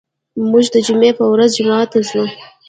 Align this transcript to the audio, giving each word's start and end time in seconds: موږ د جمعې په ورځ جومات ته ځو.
موږ 0.49 0.65
د 0.73 0.75
جمعې 0.87 1.11
په 1.19 1.25
ورځ 1.33 1.51
جومات 1.57 1.87
ته 1.91 1.99
ځو. 2.09 2.23